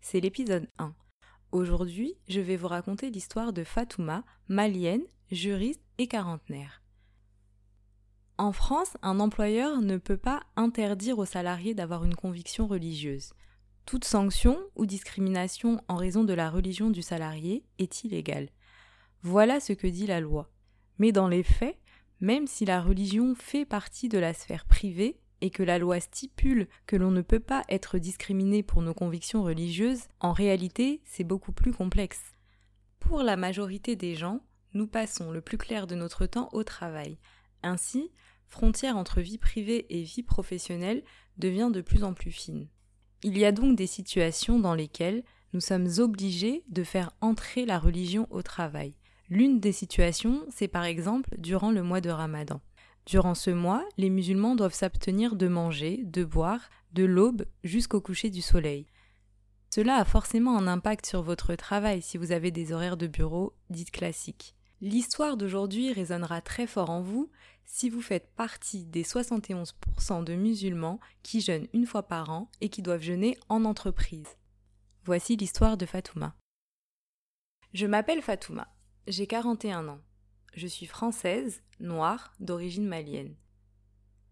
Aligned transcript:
C'est 0.00 0.20
l'épisode 0.20 0.66
1. 0.78 0.94
Aujourd'hui, 1.52 2.14
je 2.28 2.40
vais 2.40 2.56
vous 2.56 2.68
raconter 2.68 3.10
l'histoire 3.10 3.52
de 3.52 3.62
Fatouma, 3.62 4.24
malienne, 4.48 5.02
juriste 5.30 5.82
et 5.98 6.06
quarantenaire. 6.06 6.82
En 8.38 8.52
France, 8.52 8.96
un 9.02 9.20
employeur 9.20 9.82
ne 9.82 9.98
peut 9.98 10.16
pas 10.16 10.40
interdire 10.56 11.18
aux 11.18 11.26
salariés 11.26 11.74
d'avoir 11.74 12.04
une 12.04 12.14
conviction 12.14 12.66
religieuse. 12.66 13.34
Toute 13.84 14.06
sanction 14.06 14.58
ou 14.76 14.86
discrimination 14.86 15.82
en 15.88 15.96
raison 15.96 16.24
de 16.24 16.32
la 16.32 16.48
religion 16.48 16.88
du 16.88 17.02
salarié 17.02 17.66
est 17.78 18.04
illégale. 18.04 18.48
Voilà 19.22 19.60
ce 19.60 19.74
que 19.74 19.88
dit 19.88 20.06
la 20.06 20.20
loi. 20.20 20.50
Mais 20.98 21.12
dans 21.12 21.28
les 21.28 21.42
faits, 21.42 21.78
même 22.20 22.46
si 22.46 22.64
la 22.64 22.80
religion 22.80 23.34
fait 23.34 23.66
partie 23.66 24.08
de 24.08 24.18
la 24.18 24.32
sphère 24.32 24.64
privée 24.64 25.19
et 25.40 25.50
que 25.50 25.62
la 25.62 25.78
loi 25.78 26.00
stipule 26.00 26.68
que 26.86 26.96
l'on 26.96 27.10
ne 27.10 27.22
peut 27.22 27.40
pas 27.40 27.64
être 27.68 27.98
discriminé 27.98 28.62
pour 28.62 28.82
nos 28.82 28.94
convictions 28.94 29.42
religieuses, 29.42 30.04
en 30.20 30.32
réalité 30.32 31.00
c'est 31.04 31.24
beaucoup 31.24 31.52
plus 31.52 31.72
complexe. 31.72 32.34
Pour 32.98 33.22
la 33.22 33.36
majorité 33.36 33.96
des 33.96 34.14
gens, 34.14 34.40
nous 34.74 34.86
passons 34.86 35.30
le 35.30 35.40
plus 35.40 35.58
clair 35.58 35.86
de 35.86 35.94
notre 35.94 36.26
temps 36.26 36.48
au 36.52 36.62
travail. 36.62 37.18
Ainsi, 37.62 38.10
frontière 38.46 38.96
entre 38.96 39.20
vie 39.20 39.38
privée 39.38 39.86
et 39.90 40.02
vie 40.02 40.22
professionnelle 40.22 41.02
devient 41.38 41.70
de 41.72 41.80
plus 41.80 42.04
en 42.04 42.14
plus 42.14 42.30
fine. 42.30 42.68
Il 43.22 43.36
y 43.36 43.44
a 43.44 43.52
donc 43.52 43.76
des 43.76 43.86
situations 43.86 44.58
dans 44.58 44.74
lesquelles 44.74 45.24
nous 45.52 45.60
sommes 45.60 45.88
obligés 45.98 46.64
de 46.68 46.84
faire 46.84 47.10
entrer 47.20 47.66
la 47.66 47.78
religion 47.78 48.26
au 48.30 48.42
travail. 48.42 48.94
L'une 49.28 49.60
des 49.60 49.72
situations, 49.72 50.44
c'est 50.48 50.68
par 50.68 50.84
exemple 50.84 51.34
durant 51.38 51.70
le 51.70 51.82
mois 51.82 52.00
de 52.00 52.10
Ramadan. 52.10 52.60
Durant 53.10 53.34
ce 53.34 53.50
mois, 53.50 53.84
les 53.98 54.08
musulmans 54.08 54.54
doivent 54.54 54.72
s'abstenir 54.72 55.34
de 55.34 55.48
manger, 55.48 56.00
de 56.04 56.22
boire, 56.22 56.70
de 56.92 57.02
l'aube 57.02 57.44
jusqu'au 57.64 58.00
coucher 58.00 58.30
du 58.30 58.40
soleil. 58.40 58.86
Cela 59.74 59.96
a 59.96 60.04
forcément 60.04 60.56
un 60.56 60.68
impact 60.68 61.06
sur 61.06 61.20
votre 61.20 61.56
travail 61.56 62.02
si 62.02 62.18
vous 62.18 62.30
avez 62.30 62.52
des 62.52 62.70
horaires 62.72 62.96
de 62.96 63.08
bureau 63.08 63.52
dites 63.68 63.90
classiques. 63.90 64.54
L'histoire 64.80 65.36
d'aujourd'hui 65.36 65.92
résonnera 65.92 66.40
très 66.40 66.68
fort 66.68 66.88
en 66.88 67.02
vous 67.02 67.28
si 67.64 67.90
vous 67.90 68.00
faites 68.00 68.30
partie 68.36 68.84
des 68.84 69.02
71% 69.02 70.22
de 70.22 70.34
musulmans 70.36 71.00
qui 71.24 71.40
jeûnent 71.40 71.66
une 71.72 71.86
fois 71.86 72.04
par 72.04 72.30
an 72.30 72.48
et 72.60 72.68
qui 72.68 72.80
doivent 72.80 73.02
jeûner 73.02 73.36
en 73.48 73.64
entreprise. 73.64 74.36
Voici 75.04 75.34
l'histoire 75.34 75.76
de 75.76 75.84
Fatouma. 75.84 76.36
Je 77.74 77.86
m'appelle 77.86 78.22
Fatouma. 78.22 78.68
J'ai 79.08 79.26
41 79.26 79.88
ans. 79.88 80.00
Je 80.52 80.66
suis 80.66 80.86
française, 80.86 81.62
noire, 81.78 82.32
d'origine 82.40 82.86
malienne. 82.86 83.34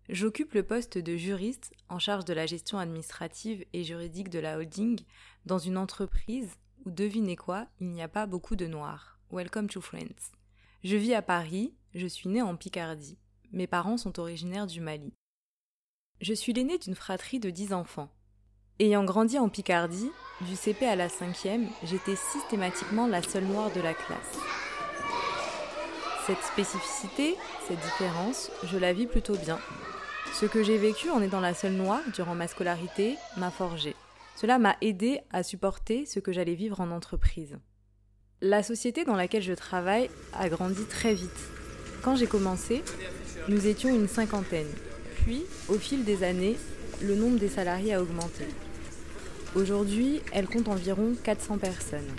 J'occupe 0.09 0.55
le 0.55 0.63
poste 0.63 0.99
de 0.99 1.17
juriste 1.17 1.73
en 1.89 1.99
charge 1.99 2.25
de 2.25 2.33
la 2.33 2.47
gestion 2.47 2.79
administrative 2.79 3.65
et 3.73 3.85
juridique 3.85 4.31
de 4.31 4.39
la 4.39 4.57
holding 4.57 5.01
dans 5.47 5.59
une 5.59 5.77
entreprise 5.77 6.51
où, 6.85 6.91
devinez 6.91 7.37
quoi, 7.37 7.67
il 7.81 7.89
n'y 7.89 8.03
a 8.03 8.09
pas 8.09 8.27
beaucoup 8.27 8.57
de 8.57 8.67
noirs. 8.67 9.19
Welcome 9.31 9.69
to 9.69 9.81
Friends. 9.81 10.33
Je 10.83 10.97
vis 10.97 11.15
à 11.15 11.23
Paris, 11.23 11.75
je 11.95 12.07
suis 12.07 12.29
née 12.29 12.43
en 12.43 12.57
Picardie. 12.57 13.19
Mes 13.53 13.67
parents 13.67 13.99
sont 13.99 14.19
originaires 14.19 14.67
du 14.67 14.81
Mali. 14.81 15.13
Je 16.21 16.35
suis 16.35 16.53
l'aînée 16.53 16.79
d'une 16.79 16.95
fratrie 16.95 17.39
de 17.39 17.51
10 17.51 17.73
enfants. 17.73 18.11
Ayant 18.81 19.05
grandi 19.05 19.39
en 19.39 19.49
Picardie, 19.49 20.11
du 20.41 20.57
CP 20.57 20.87
à 20.87 20.97
la 20.97 21.09
cinquième, 21.09 21.69
j'étais 21.85 22.17
systématiquement 22.17 23.07
la 23.07 23.23
seule 23.23 23.45
noire 23.45 23.73
de 23.73 23.81
la 23.81 23.95
classe. 23.95 24.68
Cette 26.29 26.43
spécificité, 26.43 27.37
cette 27.67 27.81
différence, 27.81 28.51
je 28.65 28.77
la 28.77 28.93
vis 28.93 29.07
plutôt 29.07 29.35
bien. 29.35 29.59
Ce 30.35 30.45
que 30.45 30.63
j'ai 30.63 30.77
vécu 30.77 31.09
en 31.09 31.23
étant 31.23 31.41
la 31.41 31.55
seule 31.55 31.73
noire 31.73 32.03
durant 32.13 32.35
ma 32.35 32.47
scolarité 32.47 33.17
m'a 33.39 33.51
forgé. 33.51 33.97
Cela 34.37 34.59
m'a 34.59 34.77
aidé 34.83 35.21
à 35.33 35.43
supporter 35.43 36.05
ce 36.05 36.21
que 36.21 36.31
j'allais 36.31 36.55
vivre 36.55 36.83
en 36.83 36.91
entreprise. 36.91 37.57
La 38.43 38.63
société 38.63 39.07
dans 39.07 39.17
laquelle 39.17 39.43
je 39.43 39.55
travaille 39.55 40.11
a 40.35 40.51
grandi 40.51 40.85
très 40.85 41.15
vite. 41.15 41.31
Quand 42.03 42.15
j'ai 42.15 42.27
commencé, 42.27 42.85
nous 43.49 43.67
étions 43.67 43.89
une 43.89 44.07
cinquantaine. 44.07 44.69
Puis, 45.23 45.47
au 45.71 45.79
fil 45.79 46.05
des 46.05 46.25
années, 46.25 46.59
le 47.01 47.15
nombre 47.15 47.39
des 47.39 47.49
salariés 47.49 47.95
a 47.95 48.03
augmenté. 48.03 48.45
Aujourd'hui, 49.55 50.21
elle 50.33 50.47
compte 50.47 50.69
environ 50.69 51.15
400 51.25 51.57
personnes. 51.57 52.13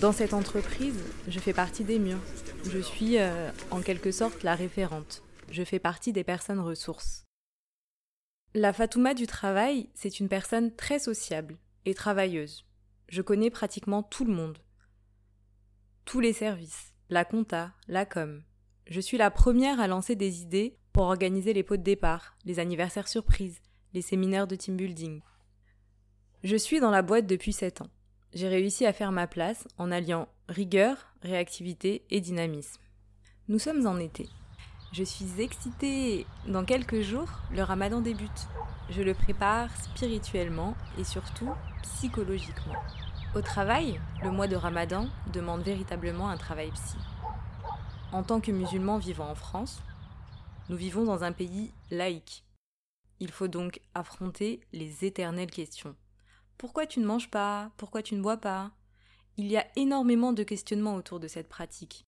Dans 0.00 0.12
cette 0.12 0.32
entreprise, 0.32 0.98
je 1.28 1.38
fais 1.38 1.52
partie 1.52 1.84
des 1.84 1.98
murs. 1.98 2.22
Je 2.64 2.78
suis 2.78 3.18
euh, 3.18 3.50
en 3.70 3.82
quelque 3.82 4.12
sorte 4.12 4.42
la 4.42 4.54
référente. 4.54 5.22
Je 5.50 5.62
fais 5.62 5.78
partie 5.78 6.14
des 6.14 6.24
personnes 6.24 6.58
ressources. 6.58 7.26
La 8.54 8.72
Fatouma 8.72 9.12
du 9.12 9.26
travail, 9.26 9.90
c'est 9.92 10.18
une 10.18 10.30
personne 10.30 10.74
très 10.74 10.98
sociable 10.98 11.58
et 11.84 11.92
travailleuse. 11.92 12.64
Je 13.10 13.20
connais 13.20 13.50
pratiquement 13.50 14.02
tout 14.02 14.24
le 14.24 14.32
monde. 14.32 14.56
Tous 16.06 16.20
les 16.20 16.32
services, 16.32 16.94
la 17.10 17.26
compta, 17.26 17.74
la 17.86 18.06
com. 18.06 18.42
Je 18.86 19.02
suis 19.02 19.18
la 19.18 19.30
première 19.30 19.80
à 19.80 19.86
lancer 19.86 20.16
des 20.16 20.40
idées 20.40 20.78
pour 20.94 21.04
organiser 21.04 21.52
les 21.52 21.62
pots 21.62 21.76
de 21.76 21.82
départ, 21.82 22.38
les 22.46 22.58
anniversaires 22.58 23.08
surprises, 23.08 23.60
les 23.92 24.02
séminaires 24.02 24.46
de 24.46 24.56
team 24.56 24.78
building. 24.78 25.20
Je 26.42 26.56
suis 26.56 26.80
dans 26.80 26.90
la 26.90 27.02
boîte 27.02 27.26
depuis 27.26 27.52
7 27.52 27.82
ans. 27.82 27.90
J'ai 28.32 28.48
réussi 28.48 28.86
à 28.86 28.92
faire 28.92 29.10
ma 29.10 29.26
place 29.26 29.66
en 29.76 29.90
alliant 29.90 30.28
rigueur, 30.48 30.96
réactivité 31.22 32.04
et 32.10 32.20
dynamisme. 32.20 32.80
Nous 33.48 33.58
sommes 33.58 33.86
en 33.88 33.98
été. 33.98 34.28
Je 34.92 35.02
suis 35.02 35.40
excitée. 35.40 36.26
Dans 36.46 36.64
quelques 36.64 37.00
jours, 37.00 37.28
le 37.52 37.62
ramadan 37.62 38.00
débute. 38.00 38.48
Je 38.88 39.02
le 39.02 39.14
prépare 39.14 39.68
spirituellement 39.76 40.74
et 40.98 41.04
surtout 41.04 41.50
psychologiquement. 41.82 42.74
Au 43.34 43.40
travail, 43.40 44.00
le 44.22 44.30
mois 44.30 44.46
de 44.46 44.56
ramadan 44.56 45.08
demande 45.32 45.62
véritablement 45.62 46.28
un 46.28 46.36
travail 46.36 46.70
psy. 46.70 46.96
En 48.12 48.22
tant 48.22 48.40
que 48.40 48.52
musulmans 48.52 48.98
vivant 48.98 49.28
en 49.28 49.36
France, 49.36 49.82
nous 50.68 50.76
vivons 50.76 51.04
dans 51.04 51.24
un 51.24 51.32
pays 51.32 51.72
laïque. 51.90 52.44
Il 53.18 53.30
faut 53.32 53.48
donc 53.48 53.80
affronter 53.94 54.60
les 54.72 55.04
éternelles 55.04 55.50
questions. 55.50 55.96
Pourquoi 56.60 56.86
tu 56.86 57.00
ne 57.00 57.06
manges 57.06 57.30
pas? 57.30 57.70
Pourquoi 57.78 58.02
tu 58.02 58.14
ne 58.14 58.20
bois 58.20 58.36
pas? 58.36 58.70
Il 59.38 59.46
y 59.46 59.56
a 59.56 59.66
énormément 59.76 60.34
de 60.34 60.42
questionnements 60.42 60.94
autour 60.94 61.18
de 61.18 61.26
cette 61.26 61.48
pratique. 61.48 62.04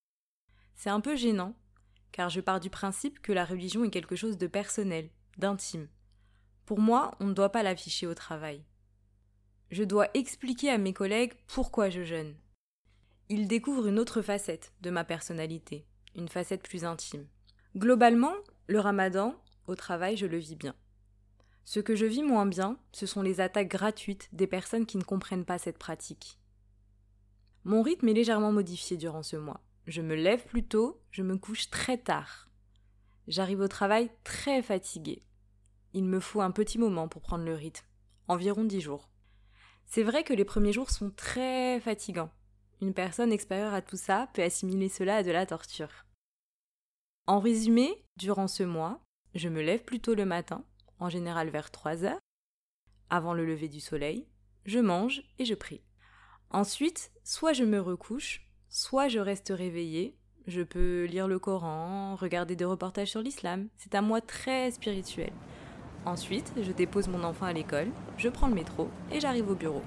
C'est 0.74 0.90
un 0.90 1.00
peu 1.00 1.16
gênant, 1.16 1.54
car 2.12 2.28
je 2.28 2.42
pars 2.42 2.60
du 2.60 2.68
principe 2.68 3.22
que 3.22 3.32
la 3.32 3.46
religion 3.46 3.82
est 3.82 3.90
quelque 3.90 4.14
chose 4.14 4.36
de 4.36 4.46
personnel, 4.46 5.08
d'intime. 5.38 5.88
Pour 6.66 6.80
moi, 6.80 7.12
on 7.18 7.28
ne 7.28 7.32
doit 7.32 7.48
pas 7.48 7.62
l'afficher 7.62 8.06
au 8.06 8.12
travail. 8.12 8.62
Je 9.70 9.84
dois 9.84 10.08
expliquer 10.12 10.69
à 10.69 10.76
mes 10.76 10.92
collègues 10.92 11.32
pourquoi 11.46 11.88
je 11.88 12.04
jeûne. 12.04 12.34
Ils 13.30 13.48
découvrent 13.48 13.86
une 13.86 13.98
autre 13.98 14.20
facette 14.20 14.74
de 14.82 14.90
ma 14.90 15.04
personnalité, 15.04 15.86
une 16.14 16.28
facette 16.28 16.62
plus 16.62 16.84
intime. 16.84 17.26
Globalement, 17.74 18.34
le 18.66 18.80
ramadan, 18.80 19.34
au 19.66 19.76
travail, 19.76 20.19
je 20.19 20.26
le 20.26 20.36
vis 20.36 20.56
bien. 20.56 20.74
Ce 21.65 21.81
que 21.81 21.95
je 21.95 22.06
vis 22.06 22.23
moins 22.23 22.47
bien, 22.47 22.78
ce 22.93 23.06
sont 23.06 23.23
les 23.23 23.41
attaques 23.41 23.69
gratuites 23.69 24.28
des 24.33 24.47
personnes 24.47 24.87
qui 24.87 24.97
ne 24.99 25.05
comprennent 25.05 25.45
pas 25.45 25.59
cette 25.59 25.78
pratique. 25.78 26.39
Mon 27.65 27.83
rythme 27.83 28.09
est 28.09 28.15
légèrement 28.15 28.53
modifié 28.53 28.97
durant 28.97 29.23
ce 29.23 29.37
mois. 29.37 29.61
Je 29.87 30.03
me 30.03 30.15
lève 30.15 30.45
plus 30.45 30.65
tôt, 30.65 31.00
je 31.11 31.23
me 31.23 31.37
couche 31.37 31.71
très 31.71 31.99
tard. 31.99 32.49
J'arrive 33.28 33.61
au 33.61 33.69
travail 33.69 34.11
très 34.25 34.62
fatiguée. 34.62 35.23
Il 35.95 36.05
me 36.05 36.21
faut 36.21 36.41
un 36.41 36.50
petit 36.50 36.78
moment 36.78 37.06
pour 37.06 37.23
prendre 37.23 37.44
le 37.44 37.55
rythme, 37.55 37.87
environ 38.26 38.65
dix 38.65 38.81
jours. 38.81 39.08
C'est 39.87 40.03
vrai 40.03 40.25
que 40.25 40.32
les 40.32 40.44
premiers 40.44 40.73
jours 40.73 40.91
sont 40.91 41.11
très 41.11 41.79
fatigants. 41.81 42.31
Une 42.81 42.94
personne 42.94 43.32
extérieure 43.32 43.75
à 43.75 43.82
tout 43.82 43.97
ça 43.97 44.29
peut 44.35 44.43
assimiler 44.43 44.88
cela 44.88 45.17
à 45.17 45.23
de 45.23 45.31
la 45.31 45.47
torture. 45.47 46.06
En 47.26 47.38
résumé, 47.38 48.05
durant 48.17 48.49
ce 48.49 48.65
mois, 48.65 49.00
je 49.35 49.49
me 49.49 49.62
lève 49.62 49.85
plus 49.85 50.00
tôt 50.00 50.15
le 50.15 50.25
matin, 50.25 50.65
en 51.02 51.08
général 51.08 51.50
vers 51.50 51.70
3 51.70 52.04
heures, 52.04 52.20
avant 53.10 53.34
le 53.34 53.44
lever 53.44 53.69
du 53.69 53.81
soleil, 53.81 54.26
je 54.64 54.78
mange 54.78 55.22
et 55.38 55.44
je 55.44 55.54
prie. 55.54 55.82
Ensuite, 56.50 57.10
soit 57.25 57.52
je 57.52 57.64
me 57.64 57.81
recouche, 57.81 58.46
soit 58.69 59.08
je 59.08 59.19
reste 59.19 59.52
réveillée, 59.54 60.16
je 60.46 60.62
peux 60.62 61.04
lire 61.04 61.28
le 61.28 61.38
Coran, 61.38 62.14
regarder 62.14 62.56
des 62.56 62.64
reportages 62.64 63.10
sur 63.10 63.20
l'islam, 63.20 63.69
c'est 63.76 63.94
un 63.94 64.02
mois 64.02 64.20
très 64.20 64.70
spirituel. 64.70 65.32
Ensuite, 66.04 66.52
je 66.60 66.72
dépose 66.72 67.08
mon 67.08 67.25
enfant 67.25 67.46
à 67.46 67.52
l'école, 67.52 67.88
je 68.16 68.28
prends 68.28 68.48
le 68.48 68.55
métro 68.55 68.88
et 69.10 69.20
j'arrive 69.20 69.50
au 69.50 69.55
bureau. 69.55 69.82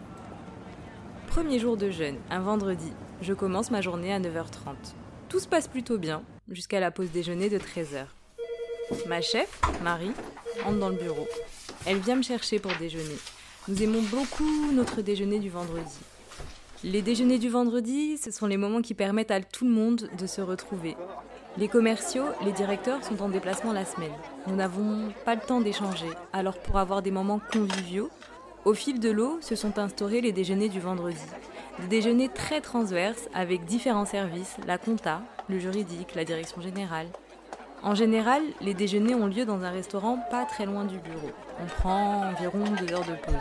Premier 1.28 1.60
jour 1.60 1.78
de 1.78 1.92
jeûne, 1.92 2.20
un 2.30 2.40
vendredi, 2.40 2.92
je 3.22 3.34
commence 3.34 3.72
ma 3.72 3.82
journée 3.82 4.14
à 4.14 4.20
9h30. 4.20 4.76
Tout 5.30 5.40
se 5.40 5.48
passe 5.48 5.68
plutôt 5.68 5.98
bien, 5.98 6.24
jusqu'à 6.50 6.80
la 6.80 6.92
pause 6.92 7.12
déjeuner 7.12 7.50
de 7.50 7.58
13h. 7.58 8.06
Ma 9.08 9.22
chef, 9.22 9.60
Marie, 9.84 10.12
entre 10.66 10.80
dans 10.80 10.90
le 10.90 10.96
bureau. 10.96 11.28
Elle 11.86 11.98
vient 11.98 12.16
me 12.16 12.22
chercher 12.22 12.60
pour 12.60 12.72
déjeuner. 12.80 13.18
Nous 13.68 13.82
aimons 13.82 14.02
beaucoup 14.02 14.72
notre 14.74 15.02
déjeuner 15.02 15.40
du 15.40 15.50
vendredi. 15.50 15.98
Les 16.84 17.02
déjeuners 17.02 17.40
du 17.40 17.50
vendredi, 17.50 18.18
ce 18.18 18.30
sont 18.30 18.46
les 18.46 18.58
moments 18.58 18.82
qui 18.82 18.94
permettent 18.94 19.32
à 19.32 19.42
tout 19.42 19.66
le 19.66 19.72
monde 19.72 20.10
de 20.18 20.28
se 20.28 20.42
retrouver. 20.42 20.96
Les 21.58 21.68
commerciaux, 21.68 22.26
les 22.44 22.52
directeurs 22.52 23.04
sont 23.04 23.22
en 23.22 23.30
déplacement 23.30 23.74
la 23.74 23.86
semaine. 23.86 24.12
Nous 24.46 24.56
n'avons 24.56 25.12
pas 25.24 25.36
le 25.36 25.42
temps 25.42 25.62
d'échanger. 25.62 26.10
Alors 26.34 26.60
pour 26.60 26.78
avoir 26.78 27.02
des 27.02 27.12
moments 27.12 27.42
conviviaux, 27.52 28.10
au 28.66 28.74
fil 28.74 29.00
de 29.00 29.10
l'eau 29.10 29.40
se 29.42 29.56
sont 29.56 29.80
instaurés 29.80 30.22
les 30.22 30.32
déjeuners 30.32 30.70
du 30.70 30.80
vendredi. 30.80 31.18
Des 31.80 31.88
déjeuners 31.88 32.30
très 32.30 32.62
transverses 32.62 33.30
avec 33.34 33.66
différents 33.66 34.06
services, 34.06 34.58
la 34.68 34.78
compta, 34.78 35.22
le 35.50 35.60
juridique, 35.60 36.14
la 36.16 36.26
direction 36.26 36.62
générale. 36.62 37.08
En 37.86 37.94
général, 37.94 38.42
les 38.62 38.74
déjeuners 38.74 39.14
ont 39.14 39.28
lieu 39.28 39.46
dans 39.46 39.62
un 39.62 39.70
restaurant 39.70 40.18
pas 40.32 40.44
très 40.46 40.66
loin 40.66 40.86
du 40.86 40.98
bureau. 40.98 41.30
On 41.62 41.68
prend 41.68 42.32
environ 42.32 42.64
deux 42.80 42.92
heures 42.92 43.06
de 43.06 43.14
pause. 43.14 43.36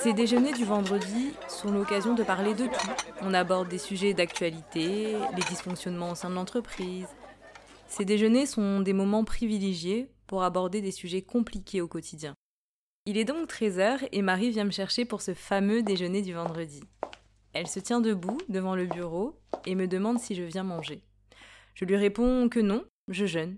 Ces 0.00 0.12
déjeuners 0.12 0.52
du 0.52 0.64
vendredi 0.64 1.30
sont 1.46 1.70
l'occasion 1.70 2.14
de 2.16 2.24
parler 2.24 2.54
de 2.54 2.66
tout. 2.66 2.90
On 3.22 3.32
aborde 3.32 3.68
des 3.68 3.78
sujets 3.78 4.14
d'actualité, 4.14 5.14
les 5.36 5.42
dysfonctionnements 5.48 6.10
au 6.10 6.14
sein 6.16 6.28
de 6.28 6.34
l'entreprise. 6.34 7.06
Ces 7.86 8.04
déjeuners 8.04 8.46
sont 8.46 8.80
des 8.80 8.92
moments 8.92 9.22
privilégiés 9.22 10.10
pour 10.26 10.42
aborder 10.42 10.80
des 10.80 10.90
sujets 10.90 11.22
compliqués 11.22 11.80
au 11.80 11.86
quotidien. 11.86 12.34
Il 13.06 13.16
est 13.16 13.24
donc 13.24 13.48
13h 13.48 14.08
et 14.10 14.22
Marie 14.22 14.50
vient 14.50 14.64
me 14.64 14.72
chercher 14.72 15.04
pour 15.04 15.22
ce 15.22 15.34
fameux 15.34 15.84
déjeuner 15.84 16.22
du 16.22 16.32
vendredi. 16.32 16.82
Elle 17.52 17.68
se 17.68 17.78
tient 17.78 18.00
debout 18.00 18.38
devant 18.48 18.74
le 18.74 18.86
bureau 18.86 19.38
et 19.66 19.76
me 19.76 19.86
demande 19.86 20.18
si 20.18 20.34
je 20.34 20.42
viens 20.42 20.64
manger. 20.64 21.04
Je 21.74 21.84
lui 21.84 21.96
réponds 21.96 22.48
que 22.48 22.58
non, 22.60 22.84
je 23.10 23.26
jeûne. 23.26 23.56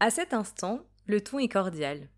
À 0.00 0.10
cet 0.10 0.34
instant, 0.34 0.80
le 1.06 1.20
ton 1.20 1.38
est 1.38 1.48
cordial. 1.48 2.08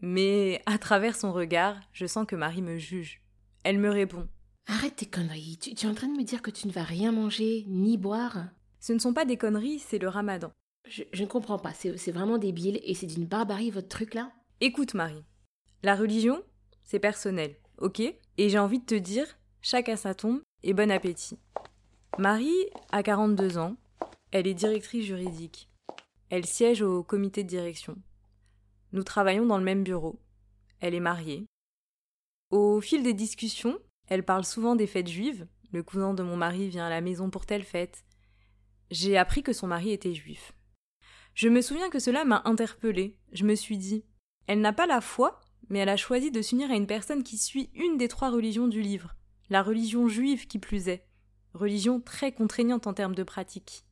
Mais 0.00 0.62
à 0.66 0.78
travers 0.78 1.14
son 1.14 1.32
regard, 1.32 1.78
je 1.92 2.06
sens 2.06 2.26
que 2.26 2.36
Marie 2.36 2.62
me 2.62 2.78
juge. 2.78 3.20
Elle 3.64 3.78
me 3.78 3.90
répond. 3.90 4.26
Arrête 4.66 4.96
tes 4.96 5.06
conneries, 5.06 5.58
tu, 5.58 5.70
es 5.70 5.88
en 5.88 5.94
train 5.94 6.08
de 6.08 6.16
me 6.16 6.24
dire 6.24 6.42
que 6.42 6.50
tu 6.50 6.66
ne 6.66 6.72
vas 6.72 6.82
rien 6.82 7.12
manger 7.12 7.64
ni 7.68 7.98
boire? 7.98 8.46
Ce 8.78 8.92
ne 8.92 8.98
sont 8.98 9.12
pas 9.12 9.24
des 9.24 9.36
conneries, 9.36 9.78
c'est 9.78 9.98
le 9.98 10.08
ramadan. 10.08 10.52
Je, 10.88 11.02
je 11.12 11.22
ne 11.22 11.28
comprends 11.28 11.58
pas, 11.58 11.72
c'est 11.72 12.12
vraiment 12.12 12.38
débile 12.38 12.80
et 12.84 12.94
c'est 12.94 13.06
d'une 13.06 13.26
barbarie 13.26 13.70
votre 13.70 13.88
truc 13.88 14.14
là? 14.14 14.32
Écoute 14.60 14.94
Marie, 14.94 15.24
la 15.82 15.96
religion, 15.96 16.42
c'est 16.84 16.98
personnel, 16.98 17.56
ok? 17.78 18.00
Et 18.00 18.48
j'ai 18.48 18.58
envie 18.58 18.78
de 18.78 18.84
te 18.84 18.94
dire, 18.94 19.26
chacun 19.60 19.96
sa 19.96 20.14
tombe 20.14 20.40
et 20.62 20.72
bon 20.72 20.90
appétit. 20.90 21.38
Marie 22.18 22.66
a 22.92 23.02
42 23.02 23.58
ans, 23.58 23.76
elle 24.30 24.46
est 24.46 24.54
directrice 24.54 25.04
juridique. 25.06 25.69
Elle 26.30 26.46
siège 26.46 26.80
au 26.80 27.02
comité 27.02 27.42
de 27.42 27.48
direction. 27.48 27.96
Nous 28.92 29.02
travaillons 29.02 29.46
dans 29.46 29.58
le 29.58 29.64
même 29.64 29.82
bureau. 29.82 30.20
Elle 30.78 30.94
est 30.94 31.00
mariée. 31.00 31.44
Au 32.50 32.80
fil 32.80 33.02
des 33.02 33.14
discussions, 33.14 33.80
elle 34.06 34.24
parle 34.24 34.44
souvent 34.44 34.76
des 34.76 34.86
fêtes 34.86 35.08
juives. 35.08 35.48
Le 35.72 35.82
cousin 35.82 36.14
de 36.14 36.22
mon 36.22 36.36
mari 36.36 36.68
vient 36.68 36.86
à 36.86 36.90
la 36.90 37.00
maison 37.00 37.30
pour 37.30 37.46
telle 37.46 37.64
fête. 37.64 38.04
J'ai 38.92 39.18
appris 39.18 39.42
que 39.42 39.52
son 39.52 39.66
mari 39.66 39.90
était 39.90 40.14
juif. 40.14 40.52
Je 41.34 41.48
me 41.48 41.60
souviens 41.62 41.90
que 41.90 41.98
cela 41.98 42.24
m'a 42.24 42.42
interpellée. 42.44 43.18
Je 43.32 43.44
me 43.44 43.56
suis 43.56 43.76
dit, 43.76 44.04
elle 44.46 44.60
n'a 44.60 44.72
pas 44.72 44.86
la 44.86 45.00
foi, 45.00 45.40
mais 45.68 45.80
elle 45.80 45.88
a 45.88 45.96
choisi 45.96 46.30
de 46.30 46.42
s'unir 46.42 46.70
à 46.70 46.76
une 46.76 46.86
personne 46.86 47.24
qui 47.24 47.38
suit 47.38 47.70
une 47.74 47.96
des 47.96 48.08
trois 48.08 48.30
religions 48.30 48.68
du 48.68 48.82
livre, 48.82 49.16
la 49.48 49.64
religion 49.64 50.06
juive 50.06 50.46
qui 50.46 50.60
plus 50.60 50.88
est, 50.88 51.08
religion 51.54 52.00
très 52.00 52.30
contraignante 52.30 52.86
en 52.86 52.94
termes 52.94 53.16
de 53.16 53.24
pratique. 53.24 53.84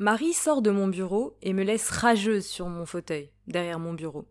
Marie 0.00 0.32
sort 0.32 0.62
de 0.62 0.70
mon 0.70 0.86
bureau 0.86 1.36
et 1.42 1.52
me 1.52 1.64
laisse 1.64 1.90
rageuse 1.90 2.46
sur 2.46 2.68
mon 2.68 2.86
fauteuil, 2.86 3.32
derrière 3.48 3.80
mon 3.80 3.94
bureau. 3.94 4.28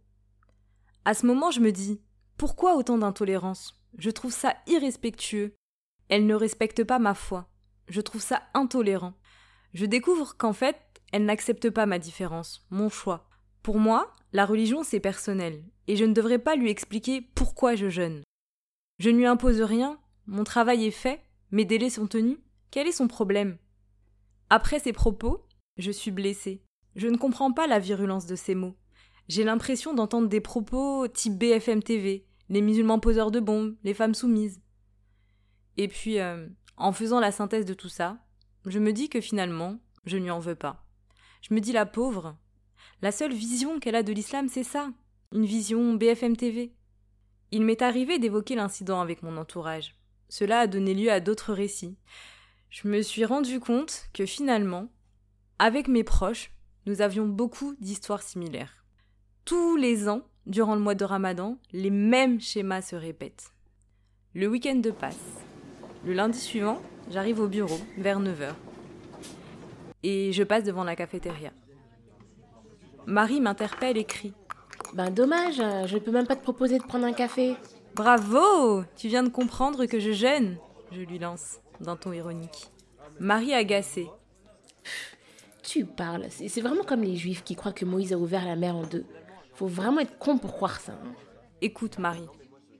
À 1.04 1.14
ce 1.14 1.25
moment, 1.25 1.52
je 1.52 1.60
me 1.60 1.74
dis 1.74 2.02
pourquoi 2.38 2.75
autant 2.75 2.98
d'intolérance? 2.98 3.78
Je 3.98 4.10
trouve 4.10 4.31
ça 4.31 4.56
irrespectueux. 4.68 5.56
Elle 6.08 6.25
ne 6.25 6.36
respecte 6.36 6.86
pas 6.86 7.00
ma 7.00 7.14
foi. 7.14 7.50
Je 7.90 8.00
trouve 8.00 8.22
ça 8.22 8.44
intolérant. 8.54 9.14
Je 9.74 9.86
découvre 9.86 10.38
qu'en 10.38 10.54
fait, 10.54 10.78
elle 11.12 11.25
n'accepte 11.25 11.70
pas 11.70 11.86
ma 11.86 12.00
différence, 12.00 12.66
mon 12.70 12.88
choix. 12.88 13.28
Pour 13.62 13.78
moi, 13.78 14.16
la 14.31 14.46
religion 14.46 14.84
c'est 14.84 15.02
personnel, 15.02 15.66
et 15.88 15.98
je 15.98 16.06
ne 16.06 16.13
devrais 16.13 16.40
pas 16.40 16.56
lui 16.56 16.70
expliquer 16.70 17.22
pourquoi 17.36 17.75
je 17.75 17.90
jeûne. 17.90 18.22
Je 19.00 19.10
ne 19.10 19.18
lui 19.18 19.25
impose 19.25 19.62
rien, 19.62 20.00
mon 20.28 20.46
travail 20.46 20.86
est 20.86 20.92
fait, 20.92 21.22
mes 21.52 21.66
délais 21.66 21.90
sont 21.90 22.08
tenus. 22.08 22.38
Quel 22.72 22.88
est 22.88 22.94
son 22.94 23.10
problème? 23.10 23.58
Après 24.50 24.80
ces 24.80 24.94
propos, 24.94 25.44
je 25.77 25.91
suis 25.91 26.12
blessée. 26.12 26.62
Je 26.95 27.07
ne 27.07 27.18
comprends 27.18 27.51
pas 27.51 27.68
la 27.68 27.79
virulence 27.79 28.25
de 28.25 28.35
ces 28.35 28.56
mots. 28.56 28.75
J'ai 29.27 29.44
l'impression 29.44 29.94
d'entendre 29.94 30.29
des 30.29 30.41
propos 30.41 31.07
type 31.07 31.38
BFM 31.38 31.83
TV, 31.83 32.25
les 32.50 32.62
musulmans 32.62 33.00
poseurs 33.00 33.31
de 33.31 33.39
bombes, 33.39 33.75
les 33.83 33.94
femmes 33.94 34.15
soumises. 34.15 34.62
Et 35.75 35.88
puis, 35.88 36.19
euh, 36.19 36.47
en 36.77 36.91
faisant 36.91 37.19
la 37.19 37.31
synthèse 37.31 37.65
de 37.65 37.74
tout 37.74 37.89
ça, 37.89 38.18
je 38.65 38.79
me 38.79 38.94
dis 38.94 39.09
que 39.09 39.21
finalement, 39.21 39.79
je 40.06 40.18
ne 40.18 40.24
lui 40.24 40.31
en 40.31 40.39
veux 40.39 40.56
pas. 40.56 40.85
Je 41.41 41.53
me 41.53 41.59
dis 41.59 41.71
la 41.71 41.85
pauvre. 41.85 42.38
La 43.01 43.12
seule 43.12 43.33
vision 43.33 43.79
qu'elle 43.79 43.95
a 43.95 44.03
de 44.03 44.13
l'islam, 44.13 44.47
c'est 44.50 44.63
ça. 44.63 44.91
Une 45.33 45.45
vision 45.45 45.94
BFM 45.94 46.35
TV. 46.35 46.74
Il 47.51 47.63
m'est 47.63 47.81
arrivé 47.81 48.19
d'évoquer 48.19 48.56
l'incident 48.56 49.01
avec 49.01 49.24
mon 49.24 49.38
entourage. 49.38 49.95
Cela 50.29 50.62
a 50.62 50.68
donné 50.68 50.94
lieu 50.94 51.12
à 51.12 51.19
d'autres 51.19 51.53
récits. 51.53 51.97
Je 52.69 52.88
me 52.88 53.01
suis 53.01 53.24
rendu 53.24 53.59
compte 53.59 54.07
que 54.13 54.25
finalement, 54.25 54.89
avec 55.59 55.88
mes 55.88 56.04
proches, 56.04 56.51
nous 56.86 57.01
avions 57.01 57.25
beaucoup 57.25 57.75
d'histoires 57.80 58.21
similaires. 58.21 58.83
Tous 59.44 59.75
les 59.75 60.07
ans, 60.07 60.21
durant 60.45 60.75
le 60.75 60.81
mois 60.81 60.95
de 60.95 61.04
Ramadan, 61.04 61.57
les 61.71 61.89
mêmes 61.89 62.39
schémas 62.39 62.81
se 62.81 62.95
répètent. 62.95 63.51
Le 64.36 64.48
week-end 64.48 64.75
de 64.75 64.92
passe. 64.92 65.15
Le 66.06 66.13
lundi 66.13 66.38
suivant, 66.38 66.81
j'arrive 67.09 67.39
au 67.39 67.48
bureau 67.48 67.80
vers 67.98 68.19
9h. 68.19 68.54
Et 70.04 70.31
je 70.31 70.44
passe 70.44 70.63
devant 70.63 70.83
la 70.83 70.95
cafétéria. 70.95 71.51
Marie 73.07 73.42
m'interpelle 73.42 73.98
et 73.98 74.03
crie. 74.03 74.33
Ben 74.94 75.10
dommage, 75.10 75.56
je 75.56 75.95
ne 75.95 76.00
peux 76.00 76.12
même 76.12 76.27
pas 76.27 76.36
te 76.36 76.44
proposer 76.44 76.77
de 76.77 76.83
prendre 76.83 77.06
un 77.06 77.13
café. 77.13 77.56
Bravo 77.95 78.83
Tu 78.95 79.07
viens 79.07 79.24
de 79.24 79.30
comprendre 79.30 79.86
que 79.86 80.00
je 80.00 80.12
gêne 80.12 80.57
Je 80.92 81.01
lui 81.01 81.18
lance, 81.18 81.60
d'un 81.81 81.95
ton 81.95 82.13
ironique. 82.13 82.69
Marie 83.19 83.53
agacée 83.53 84.07
tu 85.68 85.86
parles 85.86 86.28
C'est 86.30 86.62
vraiment 86.62 86.84
comme 86.84 87.04
les 87.04 87.18
juifs 87.18 87.44
qui 87.44 87.56
croient 87.56 87.74
que 87.74 87.84
Moïse 87.84 88.14
a 88.14 88.18
ouvert 88.18 88.46
la 88.46 88.56
mer 88.56 88.75
en 88.75 88.84
deux. 88.84 89.04
Faut 89.54 89.68
vraiment 89.68 90.00
être 90.00 90.18
con 90.18 90.38
pour 90.38 90.54
croire 90.54 90.80
ça. 90.80 90.94
Hein. 90.94 91.14
Écoute, 91.62 92.00
Marie, 92.00 92.30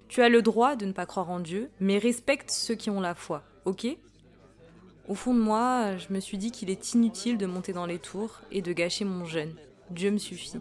tu 0.07 0.22
as 0.22 0.30
le 0.30 0.42
droit 0.42 0.78
de 0.78 0.85
ne 0.85 0.94
pas 0.94 1.06
croire 1.06 1.30
en 1.30 1.42
Dieu, 1.42 1.69
mais 1.81 1.97
respecte 1.97 2.50
ceux 2.50 2.76
qui 2.76 2.90
ont 2.90 3.02
la 3.02 3.14
foi, 3.14 3.44
ok? 3.66 3.88
Au 5.09 5.16
fond 5.16 5.33
de 5.33 5.40
moi, 5.40 5.97
je 5.97 6.14
me 6.14 6.21
suis 6.21 6.38
dit 6.38 6.52
qu'il 6.52 6.69
est 6.69 6.94
inutile 6.94 7.38
de 7.38 7.45
monter 7.45 7.73
dans 7.73 7.85
les 7.85 8.00
tours 8.00 8.40
et 8.52 8.61
de 8.61 8.71
gâcher 8.71 9.04
mon 9.04 9.26
jeûne. 9.26 9.56
Dieu 9.90 10.09
me 10.09 10.18
suffit. 10.18 10.59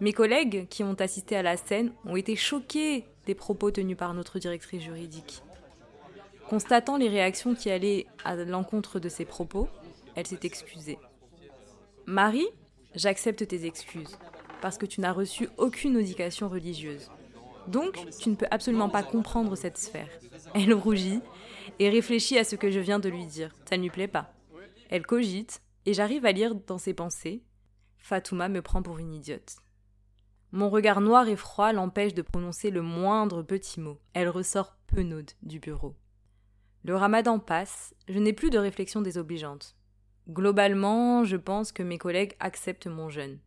Mes 0.00 0.12
collègues 0.12 0.68
qui 0.68 0.84
ont 0.84 0.94
assisté 0.94 1.34
à 1.34 1.42
la 1.42 1.56
scène 1.56 1.92
ont 2.04 2.14
été 2.14 2.36
choqués 2.36 3.06
des 3.26 3.34
propos 3.34 3.72
tenus 3.72 3.96
par 3.96 4.14
notre 4.14 4.38
directrice 4.38 4.82
juridique. 4.82 5.42
Constatant 6.48 6.96
les 6.96 7.08
réactions 7.08 7.56
qui 7.56 7.70
allaient 7.70 8.06
à 8.24 8.36
l'encontre 8.36 9.00
de 9.00 9.08
ces 9.08 9.24
propos, 9.24 9.68
elle 10.14 10.28
s'est 10.28 10.40
excusée. 10.44 10.98
Marie, 12.06 12.46
j'accepte 12.94 13.48
tes 13.48 13.66
excuses, 13.66 14.16
parce 14.60 14.78
que 14.78 14.86
tu 14.86 15.00
n'as 15.00 15.12
reçu 15.12 15.48
aucune 15.58 15.98
éducation 15.98 16.48
religieuse. 16.48 17.10
Donc, 17.66 17.98
tu 18.20 18.30
ne 18.30 18.36
peux 18.36 18.46
absolument 18.52 18.88
pas 18.88 19.02
comprendre 19.02 19.56
cette 19.56 19.76
sphère. 19.76 20.08
Elle 20.54 20.72
rougit 20.72 21.20
et 21.80 21.90
réfléchit 21.90 22.38
à 22.38 22.44
ce 22.44 22.54
que 22.54 22.70
je 22.70 22.78
viens 22.78 23.00
de 23.00 23.08
lui 23.08 23.26
dire. 23.26 23.52
Ça 23.68 23.76
ne 23.76 23.82
lui 23.82 23.90
plaît 23.90 24.06
pas. 24.06 24.32
Elle 24.88 25.04
cogite, 25.04 25.62
et 25.84 25.94
j'arrive 25.94 26.24
à 26.26 26.32
lire 26.32 26.54
dans 26.54 26.78
ses 26.78 26.94
pensées 26.94 27.42
Fatouma 27.98 28.48
me 28.48 28.62
prend 28.62 28.82
pour 28.82 28.98
une 28.98 29.12
idiote. 29.12 29.56
Mon 30.52 30.70
regard 30.70 31.00
noir 31.00 31.26
et 31.28 31.34
froid 31.34 31.72
l'empêche 31.72 32.14
de 32.14 32.22
prononcer 32.22 32.70
le 32.70 32.82
moindre 32.82 33.42
petit 33.42 33.80
mot. 33.80 33.98
Elle 34.14 34.28
ressort 34.28 34.76
penaude 34.86 35.32
du 35.42 35.58
bureau. 35.58 35.96
Le 36.84 36.94
ramadan 36.94 37.40
passe, 37.40 37.96
je 38.08 38.20
n'ai 38.20 38.32
plus 38.32 38.50
de 38.50 38.58
réflexion 38.58 39.02
désobligeante. 39.02 39.74
Globalement, 40.28 41.24
je 41.24 41.36
pense 41.36 41.72
que 41.72 41.82
mes 41.82 41.98
collègues 41.98 42.34
acceptent 42.40 42.88
mon 42.88 43.08
jeûne. 43.08 43.38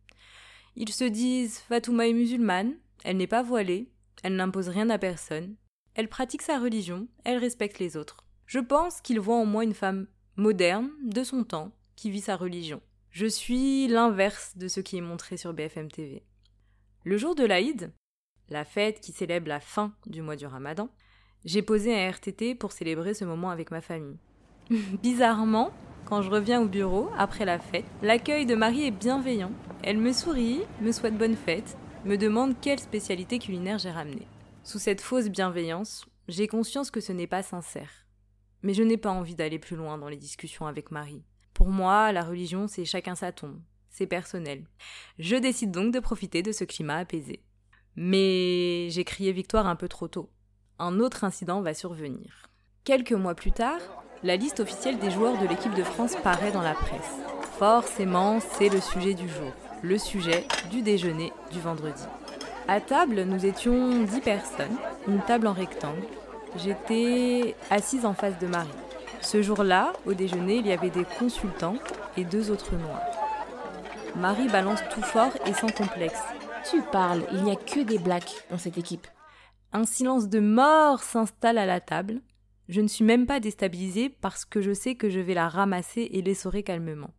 Ils 0.76 0.92
se 0.92 1.04
disent 1.04 1.58
Fatouma 1.58 2.08
est 2.08 2.12
musulmane, 2.12 2.74
elle 3.04 3.16
n'est 3.16 3.26
pas 3.26 3.42
voilée, 3.42 3.90
elle 4.22 4.36
n'impose 4.36 4.68
rien 4.68 4.88
à 4.90 4.98
personne, 4.98 5.56
elle 5.94 6.08
pratique 6.08 6.42
sa 6.42 6.58
religion, 6.58 7.08
elle 7.24 7.38
respecte 7.38 7.78
les 7.78 7.96
autres. 7.96 8.24
Je 8.46 8.58
pense 8.58 9.00
qu'ils 9.00 9.20
voient 9.20 9.36
en 9.36 9.46
moi 9.46 9.64
une 9.64 9.74
femme 9.74 10.06
moderne, 10.36 10.90
de 11.02 11.22
son 11.22 11.44
temps, 11.44 11.72
qui 11.96 12.10
vit 12.10 12.20
sa 12.20 12.36
religion. 12.36 12.80
Je 13.10 13.26
suis 13.26 13.88
l'inverse 13.88 14.56
de 14.56 14.68
ce 14.68 14.80
qui 14.80 14.96
est 14.96 15.02
montré 15.02 15.36
sur 15.36 15.52
BFM 15.52 15.90
TV. 15.90 16.22
Le 17.04 17.18
jour 17.18 17.34
de 17.34 17.44
l'Aïd, 17.44 17.92
la 18.48 18.64
fête 18.64 19.00
qui 19.00 19.12
célèbre 19.12 19.48
la 19.48 19.60
fin 19.60 19.92
du 20.06 20.22
mois 20.22 20.36
du 20.36 20.46
Ramadan, 20.46 20.88
j'ai 21.44 21.62
posé 21.62 21.94
un 21.94 22.10
RTT 22.10 22.54
pour 22.54 22.72
célébrer 22.72 23.14
ce 23.14 23.24
moment 23.24 23.50
avec 23.50 23.70
ma 23.70 23.80
famille. 23.80 24.18
Bizarrement, 25.02 25.72
quand 26.10 26.22
je 26.22 26.30
reviens 26.30 26.60
au 26.60 26.66
bureau, 26.66 27.08
après 27.16 27.44
la 27.44 27.60
fête, 27.60 27.84
l'accueil 28.02 28.44
de 28.44 28.56
Marie 28.56 28.84
est 28.84 28.90
bienveillant. 28.90 29.52
Elle 29.84 29.98
me 29.98 30.12
sourit, 30.12 30.62
me 30.80 30.90
souhaite 30.90 31.16
bonne 31.16 31.36
fête, 31.36 31.78
me 32.04 32.16
demande 32.16 32.60
quelle 32.60 32.80
spécialité 32.80 33.38
culinaire 33.38 33.78
j'ai 33.78 33.92
ramenée. 33.92 34.26
Sous 34.64 34.80
cette 34.80 35.00
fausse 35.00 35.28
bienveillance, 35.28 36.06
j'ai 36.26 36.48
conscience 36.48 36.90
que 36.90 36.98
ce 37.00 37.12
n'est 37.12 37.28
pas 37.28 37.44
sincère. 37.44 38.08
Mais 38.64 38.74
je 38.74 38.82
n'ai 38.82 38.96
pas 38.96 39.12
envie 39.12 39.36
d'aller 39.36 39.60
plus 39.60 39.76
loin 39.76 39.98
dans 39.98 40.08
les 40.08 40.16
discussions 40.16 40.66
avec 40.66 40.90
Marie. 40.90 41.22
Pour 41.54 41.68
moi, 41.68 42.10
la 42.10 42.24
religion, 42.24 42.66
c'est 42.66 42.84
chacun 42.84 43.14
sa 43.14 43.30
tombe. 43.30 43.60
c'est 43.88 44.08
personnel. 44.08 44.64
Je 45.20 45.36
décide 45.36 45.70
donc 45.70 45.94
de 45.94 46.00
profiter 46.00 46.42
de 46.42 46.50
ce 46.50 46.64
climat 46.64 46.96
apaisé. 46.96 47.44
Mais 47.94 48.88
j'ai 48.90 49.04
crié 49.04 49.30
victoire 49.30 49.68
un 49.68 49.76
peu 49.76 49.86
trop 49.86 50.08
tôt. 50.08 50.28
Un 50.80 50.98
autre 50.98 51.22
incident 51.22 51.62
va 51.62 51.72
survenir. 51.72 52.50
Quelques 52.82 53.12
mois 53.12 53.36
plus 53.36 53.52
tard, 53.52 53.80
la 54.22 54.36
liste 54.36 54.60
officielle 54.60 54.98
des 54.98 55.10
joueurs 55.10 55.38
de 55.38 55.46
l'équipe 55.46 55.74
de 55.74 55.82
France 55.82 56.14
paraît 56.22 56.52
dans 56.52 56.62
la 56.62 56.74
presse. 56.74 57.18
Forcément, 57.58 58.38
c'est 58.40 58.68
le 58.68 58.80
sujet 58.80 59.14
du 59.14 59.28
jour, 59.28 59.52
le 59.82 59.96
sujet 59.98 60.44
du 60.70 60.82
déjeuner 60.82 61.32
du 61.50 61.60
vendredi. 61.60 62.02
À 62.68 62.80
table, 62.80 63.22
nous 63.22 63.46
étions 63.46 64.02
dix 64.02 64.20
personnes, 64.20 64.76
une 65.08 65.20
table 65.22 65.46
en 65.46 65.52
rectangle. 65.52 66.02
J'étais 66.56 67.54
assise 67.70 68.04
en 68.04 68.12
face 68.14 68.38
de 68.38 68.46
Marie. 68.46 68.68
Ce 69.22 69.42
jour-là, 69.42 69.92
au 70.06 70.14
déjeuner, 70.14 70.56
il 70.56 70.66
y 70.66 70.72
avait 70.72 70.90
des 70.90 71.04
consultants 71.18 71.76
et 72.16 72.24
deux 72.24 72.50
autres 72.50 72.74
noirs. 72.76 73.02
Marie 74.16 74.48
balance 74.48 74.80
tout 74.92 75.02
fort 75.02 75.32
et 75.46 75.52
sans 75.54 75.70
complexe. 75.70 76.20
Tu 76.70 76.82
parles, 76.82 77.22
il 77.32 77.42
n'y 77.42 77.52
a 77.52 77.56
que 77.56 77.80
des 77.80 77.98
blacks 77.98 78.44
dans 78.50 78.58
cette 78.58 78.76
équipe. 78.76 79.06
Un 79.72 79.84
silence 79.84 80.28
de 80.28 80.40
mort 80.40 81.02
s'installe 81.02 81.58
à 81.58 81.66
la 81.66 81.80
table. 81.80 82.20
Je 82.70 82.80
ne 82.80 82.86
suis 82.86 83.04
même 83.04 83.26
pas 83.26 83.40
déstabilisée 83.40 84.08
parce 84.08 84.44
que 84.44 84.60
je 84.60 84.72
sais 84.72 84.94
que 84.94 85.10
je 85.10 85.18
vais 85.18 85.34
la 85.34 85.48
ramasser 85.48 86.08
et 86.12 86.22
l'essorer 86.22 86.62
calmement. 86.62 87.10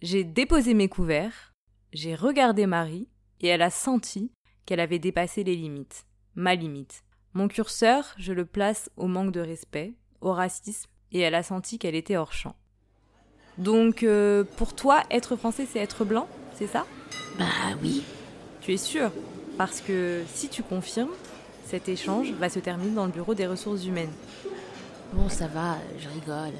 J'ai 0.00 0.24
déposé 0.24 0.72
mes 0.72 0.88
couverts, 0.88 1.52
j'ai 1.92 2.14
regardé 2.14 2.64
Marie 2.64 3.06
et 3.42 3.48
elle 3.48 3.60
a 3.60 3.68
senti 3.68 4.32
qu'elle 4.64 4.80
avait 4.80 4.98
dépassé 4.98 5.44
les 5.44 5.56
limites, 5.56 6.06
ma 6.36 6.54
limite. 6.54 7.04
Mon 7.34 7.48
curseur, 7.48 8.14
je 8.16 8.32
le 8.32 8.46
place 8.46 8.88
au 8.96 9.08
manque 9.08 9.30
de 9.30 9.40
respect, 9.40 9.92
au 10.22 10.32
racisme, 10.32 10.88
et 11.12 11.20
elle 11.20 11.34
a 11.34 11.42
senti 11.42 11.78
qu'elle 11.78 11.94
était 11.94 12.16
hors 12.16 12.32
champ. 12.32 12.56
Donc, 13.58 14.02
euh, 14.02 14.42
pour 14.56 14.74
toi, 14.74 15.02
être 15.10 15.36
français, 15.36 15.66
c'est 15.70 15.80
être 15.80 16.06
blanc, 16.06 16.28
c'est 16.54 16.66
ça? 16.66 16.86
Bah 17.38 17.44
oui. 17.82 18.04
Tu 18.62 18.72
es 18.72 18.78
sûr? 18.78 19.10
Parce 19.58 19.82
que 19.82 20.22
si 20.32 20.48
tu 20.48 20.62
confirmes, 20.62 21.12
cet 21.66 21.90
échange 21.90 22.32
va 22.32 22.48
se 22.48 22.58
terminer 22.58 22.94
dans 22.94 23.04
le 23.04 23.12
bureau 23.12 23.34
des 23.34 23.46
ressources 23.46 23.84
humaines. 23.84 24.12
Bon, 25.12 25.28
ça 25.28 25.46
va, 25.46 25.76
je 25.98 26.08
rigole. 26.08 26.54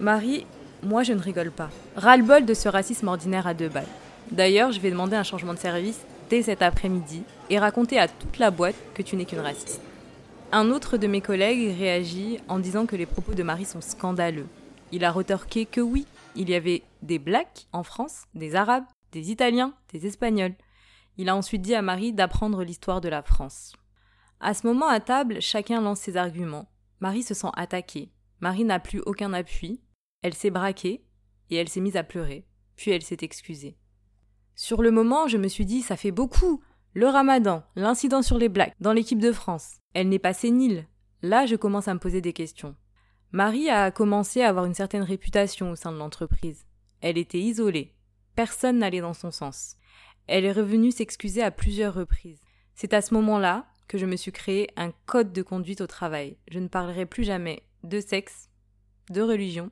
Marie, 0.00 0.46
moi 0.82 1.04
je 1.04 1.12
ne 1.12 1.20
rigole 1.20 1.52
pas. 1.52 1.70
Ras-le-bol 1.96 2.44
de 2.44 2.54
ce 2.54 2.68
racisme 2.68 3.06
ordinaire 3.06 3.46
à 3.46 3.54
deux 3.54 3.68
balles. 3.68 3.86
D'ailleurs, 4.32 4.72
je 4.72 4.80
vais 4.80 4.90
demander 4.90 5.16
un 5.16 5.22
changement 5.22 5.54
de 5.54 5.58
service 5.58 6.00
dès 6.28 6.42
cet 6.42 6.60
après-midi 6.62 7.22
et 7.50 7.58
raconter 7.58 7.98
à 7.98 8.08
toute 8.08 8.38
la 8.38 8.50
boîte 8.50 8.74
que 8.94 9.02
tu 9.02 9.14
n'es 9.16 9.26
qu'une 9.26 9.40
raciste. 9.40 9.80
Un 10.50 10.70
autre 10.70 10.96
de 10.96 11.06
mes 11.06 11.20
collègues 11.20 11.76
réagit 11.78 12.38
en 12.48 12.58
disant 12.58 12.86
que 12.86 12.96
les 12.96 13.06
propos 13.06 13.34
de 13.34 13.42
Marie 13.42 13.64
sont 13.64 13.80
scandaleux. 13.80 14.46
Il 14.90 15.04
a 15.04 15.12
retorqué 15.12 15.66
que 15.66 15.80
oui, 15.80 16.06
il 16.34 16.50
y 16.50 16.54
avait 16.54 16.82
des 17.02 17.18
blacks 17.18 17.66
en 17.72 17.84
France, 17.84 18.24
des 18.34 18.56
arabes, 18.56 18.84
des 19.12 19.30
italiens, 19.30 19.72
des 19.92 20.06
espagnols. 20.06 20.54
Il 21.16 21.28
a 21.28 21.36
ensuite 21.36 21.62
dit 21.62 21.74
à 21.74 21.82
Marie 21.82 22.12
d'apprendre 22.12 22.64
l'histoire 22.64 23.00
de 23.00 23.08
la 23.08 23.22
France. 23.22 23.72
À 24.40 24.52
ce 24.52 24.66
moment 24.66 24.88
à 24.88 24.98
table, 24.98 25.40
chacun 25.40 25.80
lance 25.80 26.00
ses 26.00 26.16
arguments. 26.16 26.66
Marie 27.04 27.22
se 27.22 27.34
sent 27.34 27.50
attaquée. 27.54 28.10
Marie 28.40 28.64
n'a 28.64 28.80
plus 28.80 29.02
aucun 29.04 29.34
appui. 29.34 29.78
Elle 30.22 30.32
s'est 30.32 30.48
braquée 30.48 31.04
et 31.50 31.56
elle 31.56 31.68
s'est 31.68 31.82
mise 31.82 31.98
à 31.98 32.02
pleurer. 32.02 32.46
Puis 32.76 32.92
elle 32.92 33.02
s'est 33.02 33.18
excusée. 33.20 33.76
Sur 34.54 34.80
le 34.80 34.90
moment, 34.90 35.28
je 35.28 35.36
me 35.36 35.48
suis 35.48 35.66
dit, 35.66 35.82
ça 35.82 35.98
fait 35.98 36.12
beaucoup. 36.12 36.62
Le 36.94 37.06
ramadan, 37.06 37.62
l'incident 37.76 38.22
sur 38.22 38.38
les 38.38 38.48
blacks, 38.48 38.72
dans 38.80 38.94
l'équipe 38.94 39.18
de 39.18 39.32
France. 39.32 39.80
Elle 39.92 40.08
n'est 40.08 40.18
pas 40.18 40.32
sénile. 40.32 40.88
Là, 41.20 41.44
je 41.44 41.56
commence 41.56 41.88
à 41.88 41.92
me 41.92 41.98
poser 41.98 42.22
des 42.22 42.32
questions. 42.32 42.74
Marie 43.32 43.68
a 43.68 43.90
commencé 43.90 44.40
à 44.40 44.48
avoir 44.48 44.64
une 44.64 44.72
certaine 44.72 45.02
réputation 45.02 45.70
au 45.70 45.76
sein 45.76 45.92
de 45.92 45.98
l'entreprise. 45.98 46.64
Elle 47.02 47.18
était 47.18 47.38
isolée. 47.38 47.92
Personne 48.34 48.78
n'allait 48.78 49.02
dans 49.02 49.12
son 49.12 49.30
sens. 49.30 49.76
Elle 50.26 50.46
est 50.46 50.52
revenue 50.52 50.90
s'excuser 50.90 51.42
à 51.42 51.50
plusieurs 51.50 51.92
reprises. 51.92 52.40
C'est 52.74 52.94
à 52.94 53.02
ce 53.02 53.12
moment-là 53.12 53.66
que 53.88 53.98
je 53.98 54.06
me 54.06 54.16
suis 54.16 54.32
créé 54.32 54.68
un 54.76 54.92
code 55.06 55.32
de 55.32 55.42
conduite 55.42 55.80
au 55.80 55.86
travail. 55.86 56.36
Je 56.50 56.58
ne 56.58 56.68
parlerai 56.68 57.06
plus 57.06 57.24
jamais 57.24 57.62
de 57.82 58.00
sexe, 58.00 58.48
de 59.10 59.20
religion 59.20 59.70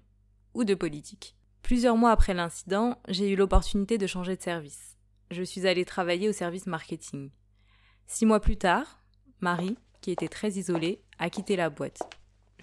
ou 0.54 0.64
de 0.64 0.74
politique. 0.74 1.36
Plusieurs 1.62 1.96
mois 1.96 2.10
après 2.10 2.34
l'incident, 2.34 2.98
j'ai 3.08 3.30
eu 3.30 3.36
l'opportunité 3.36 3.98
de 3.98 4.06
changer 4.06 4.36
de 4.36 4.42
service. 4.42 4.96
Je 5.30 5.42
suis 5.42 5.66
allée 5.66 5.84
travailler 5.84 6.28
au 6.28 6.32
service 6.32 6.66
marketing. 6.66 7.30
Six 8.06 8.26
mois 8.26 8.40
plus 8.40 8.58
tard, 8.58 9.00
Marie, 9.40 9.78
qui 10.00 10.10
était 10.10 10.28
très 10.28 10.50
isolée, 10.50 11.02
a 11.18 11.30
quitté 11.30 11.56
la 11.56 11.70
boîte. 11.70 12.02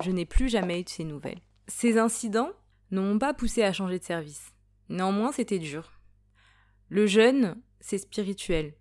Je 0.03 0.12
n'ai 0.12 0.25
plus 0.25 0.50
jamais 0.50 0.82
eu 0.82 0.84
de 0.84 0.89
ses 0.89 1.03
nouvelles. 1.03 1.41
Ces 1.68 1.98
incidents 1.98 2.51
ne 2.91 3.01
m'ont 3.01 3.20
pas 3.20 3.34
poussé 3.34 3.63
à 3.63 3.74
changer 3.74 4.00
de 4.00 4.03
service. 4.03 4.53
Néanmoins, 4.89 5.32
c'était 5.32 5.60
dur. 5.60 6.00
Le 6.89 7.08
jeûne, 7.08 7.56
c'est 7.79 7.98
spirituel. 7.98 8.74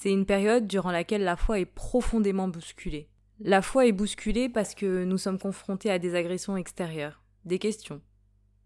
C'est 0.00 0.12
une 0.12 0.26
période 0.26 0.68
durant 0.68 0.92
laquelle 0.92 1.24
la 1.24 1.34
foi 1.34 1.58
est 1.58 1.66
profondément 1.66 2.46
bousculée. 2.46 3.08
La 3.40 3.62
foi 3.62 3.86
est 3.86 3.92
bousculée 3.92 4.48
parce 4.48 4.76
que 4.76 5.02
nous 5.02 5.18
sommes 5.18 5.40
confrontés 5.40 5.90
à 5.90 5.98
des 5.98 6.14
agressions 6.14 6.56
extérieures, 6.56 7.24
des 7.44 7.58
questions, 7.58 8.00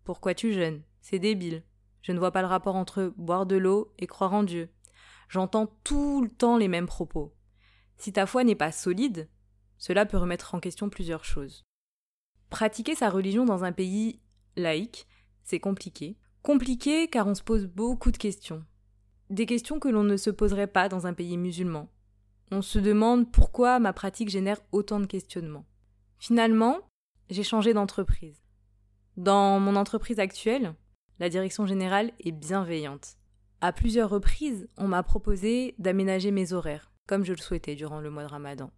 pourquoi 0.04 0.34
tu 0.34 0.52
jeûnes? 0.52 0.82
C'est 1.00 1.18
débile. 1.18 1.62
Je 2.02 2.12
ne 2.12 2.18
vois 2.18 2.32
pas 2.32 2.42
le 2.42 2.48
rapport 2.48 2.76
entre 2.76 3.14
boire 3.16 3.46
de 3.46 3.56
l'eau 3.56 3.94
et 3.98 4.06
croire 4.06 4.34
en 4.34 4.42
Dieu. 4.42 4.68
J'entends 5.30 5.74
tout 5.84 6.20
le 6.22 6.28
temps 6.28 6.58
les 6.58 6.68
mêmes 6.68 6.86
propos. 6.86 7.32
Si 7.96 8.12
ta 8.12 8.26
foi 8.26 8.44
n'est 8.44 8.54
pas 8.54 8.70
solide, 8.70 9.30
cela 9.78 10.04
peut 10.04 10.18
remettre 10.18 10.54
en 10.54 10.60
question 10.60 10.90
plusieurs 10.90 11.24
choses. 11.24 11.62
Pratiquer 12.50 12.94
sa 12.94 13.08
religion 13.08 13.46
dans 13.46 13.64
un 13.64 13.72
pays 13.72 14.20
laïque, 14.56 15.06
c'est 15.44 15.60
compliqué. 15.60 16.18
Compliqué 16.42 17.08
car 17.08 17.26
on 17.26 17.34
se 17.34 17.42
pose 17.42 17.66
beaucoup 17.66 18.10
de 18.10 18.18
questions. 18.18 18.62
Des 19.32 19.46
questions 19.46 19.78
que 19.78 19.88
l'on 19.88 20.04
ne 20.04 20.18
se 20.18 20.28
poserait 20.28 20.66
pas 20.66 20.90
dans 20.90 21.06
un 21.06 21.14
pays 21.14 21.38
musulman. 21.38 21.88
On 22.50 22.60
se 22.60 22.78
demande 22.78 23.32
pourquoi 23.32 23.78
ma 23.78 23.94
pratique 23.94 24.28
génère 24.28 24.60
autant 24.72 25.00
de 25.00 25.06
questionnements. 25.06 25.64
Finalement, 26.18 26.80
j'ai 27.30 27.42
changé 27.42 27.72
d'entreprise. 27.72 28.42
Dans 29.16 29.58
mon 29.58 29.74
entreprise 29.76 30.18
actuelle, 30.18 30.74
la 31.18 31.30
direction 31.30 31.64
générale 31.64 32.12
est 32.20 32.30
bienveillante. 32.30 33.16
À 33.62 33.72
plusieurs 33.72 34.10
reprises, 34.10 34.68
on 34.76 34.86
m'a 34.86 35.02
proposé 35.02 35.76
d'aménager 35.78 36.30
mes 36.30 36.52
horaires, 36.52 36.92
comme 37.06 37.24
je 37.24 37.32
le 37.32 37.38
souhaitais 37.38 37.74
durant 37.74 38.00
le 38.00 38.10
mois 38.10 38.24
de 38.24 38.30
Ramadan. 38.30 38.70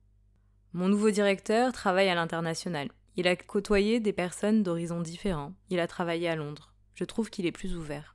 Mon 0.73 0.87
nouveau 0.89 1.11
directeur 1.11 1.73
travaille 1.73 2.11
à 2.11 2.15
l'international. 2.15 2.93
Il 3.17 3.27
a 3.27 3.35
côtoyé 3.35 3.99
des 3.99 4.13
personnes 4.13 4.63
d'horizons 4.63 5.01
différents. 5.01 5.53
Il 5.69 5.81
a 5.81 5.89
travaillé 5.89 6.29
à 6.29 6.37
Londres. 6.37 6.73
Je 6.95 7.03
trouve 7.03 7.29
qu'il 7.29 7.45
est 7.45 7.51
plus 7.51 7.75
ouvert. 7.75 8.14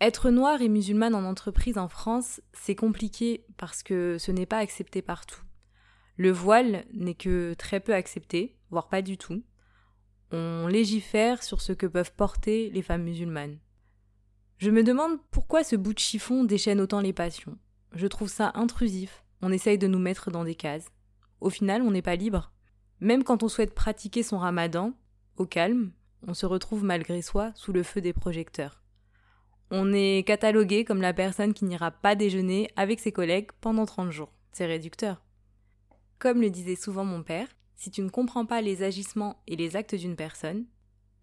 Être 0.00 0.30
noire 0.30 0.62
et 0.62 0.68
musulmane 0.68 1.14
en 1.14 1.24
entreprise 1.24 1.78
en 1.78 1.88
France, 1.88 2.40
c'est 2.52 2.74
compliqué 2.74 3.44
parce 3.56 3.82
que 3.82 4.16
ce 4.18 4.32
n'est 4.32 4.46
pas 4.46 4.58
accepté 4.58 5.02
partout. 5.02 5.42
Le 6.16 6.30
voile 6.30 6.84
n'est 6.92 7.14
que 7.14 7.54
très 7.54 7.80
peu 7.80 7.94
accepté, 7.94 8.56
voire 8.70 8.88
pas 8.88 9.02
du 9.02 9.18
tout 9.18 9.42
on 10.32 10.66
légifère 10.68 11.42
sur 11.42 11.60
ce 11.60 11.72
que 11.72 11.86
peuvent 11.86 12.12
porter 12.14 12.70
les 12.70 12.82
femmes 12.82 13.02
musulmanes. 13.02 13.58
Je 14.58 14.70
me 14.70 14.82
demande 14.82 15.18
pourquoi 15.30 15.64
ce 15.64 15.76
bout 15.76 15.94
de 15.94 15.98
chiffon 15.98 16.44
déchaîne 16.44 16.80
autant 16.80 17.00
les 17.00 17.12
passions. 17.12 17.58
Je 17.92 18.06
trouve 18.06 18.28
ça 18.28 18.52
intrusif. 18.54 19.24
On 19.42 19.52
essaye 19.52 19.78
de 19.78 19.86
nous 19.86 19.98
mettre 19.98 20.30
dans 20.30 20.44
des 20.44 20.54
cases. 20.54 20.90
Au 21.40 21.50
final, 21.50 21.82
on 21.82 21.90
n'est 21.90 22.02
pas 22.02 22.16
libre. 22.16 22.52
Même 23.00 23.24
quand 23.24 23.42
on 23.42 23.48
souhaite 23.48 23.74
pratiquer 23.74 24.22
son 24.22 24.38
ramadan, 24.38 24.92
au 25.36 25.46
calme, 25.46 25.92
on 26.26 26.34
se 26.34 26.44
retrouve 26.44 26.84
malgré 26.84 27.22
soi 27.22 27.52
sous 27.54 27.72
le 27.72 27.82
feu 27.82 28.02
des 28.02 28.12
projecteurs. 28.12 28.79
On 29.72 29.92
est 29.92 30.26
catalogué 30.26 30.84
comme 30.84 31.00
la 31.00 31.12
personne 31.12 31.54
qui 31.54 31.64
n'ira 31.64 31.92
pas 31.92 32.16
déjeuner 32.16 32.68
avec 32.74 32.98
ses 32.98 33.12
collègues 33.12 33.50
pendant 33.60 33.86
30 33.86 34.10
jours. 34.10 34.32
C'est 34.50 34.66
réducteur. 34.66 35.22
Comme 36.18 36.40
le 36.40 36.50
disait 36.50 36.74
souvent 36.74 37.04
mon 37.04 37.22
père, 37.22 37.46
si 37.76 37.90
tu 37.90 38.02
ne 38.02 38.08
comprends 38.08 38.46
pas 38.46 38.62
les 38.62 38.82
agissements 38.82 39.40
et 39.46 39.54
les 39.54 39.76
actes 39.76 39.94
d'une 39.94 40.16
personne, 40.16 40.66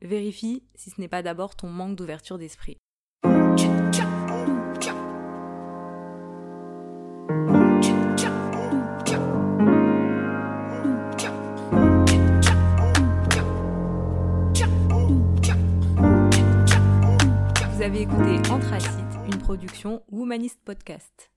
vérifie 0.02 0.64
si 0.76 0.90
ce 0.90 1.02
n'est 1.02 1.10
pas 1.10 1.24
d'abord 1.24 1.56
ton 1.56 1.68
manque 1.68 1.98
d'ouverture 1.98 2.38
d'esprit. 2.38 2.78
Anthracite, 18.78 19.34
une 19.34 19.40
production 19.40 20.04
Womanist 20.12 20.60
Podcast. 20.64 21.32